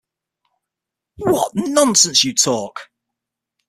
[1.19, 2.89] What nonsense you talk!